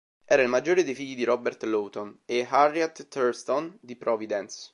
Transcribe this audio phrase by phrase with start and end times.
[0.25, 4.69] Era il maggiore dei figli di Robert Lawton e Harriet Thurston di Providence.